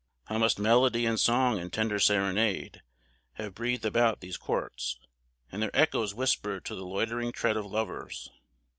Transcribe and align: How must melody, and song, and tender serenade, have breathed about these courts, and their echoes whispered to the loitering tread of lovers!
How 0.25 0.39
must 0.39 0.57
melody, 0.57 1.05
and 1.05 1.19
song, 1.19 1.59
and 1.59 1.71
tender 1.71 1.99
serenade, 1.99 2.81
have 3.33 3.53
breathed 3.53 3.85
about 3.85 4.19
these 4.19 4.35
courts, 4.35 4.97
and 5.51 5.61
their 5.61 5.69
echoes 5.77 6.15
whispered 6.15 6.65
to 6.65 6.73
the 6.75 6.87
loitering 6.87 7.31
tread 7.31 7.55
of 7.55 7.67
lovers! 7.67 8.31